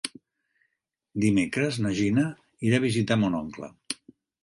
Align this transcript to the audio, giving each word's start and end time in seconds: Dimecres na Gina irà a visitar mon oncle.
Dimecres 1.27 1.79
na 1.85 1.93
Gina 2.01 2.27
irà 2.71 2.83
a 2.83 2.87
visitar 2.89 3.23
mon 3.27 3.41
oncle. 3.45 3.75